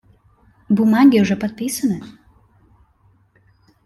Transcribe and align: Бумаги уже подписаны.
Бумаги 0.67 1.21
уже 1.21 1.35
подписаны. 1.35 2.01